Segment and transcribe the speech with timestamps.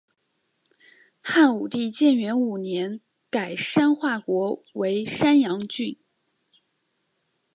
[1.21, 5.99] 汉武帝建元五年改山划国为山阳郡。